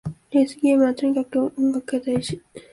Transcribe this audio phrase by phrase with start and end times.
[0.31, 2.41] レースゲームはとにかく音楽が大事